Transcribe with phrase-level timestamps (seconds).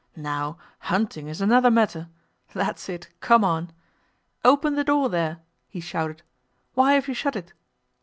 [0.15, 3.71] Now, hunting is another matter—that's it, come on!
[4.43, 6.23] Open the door, there!" he shouted.
[6.73, 7.53] "Why have you shut it?"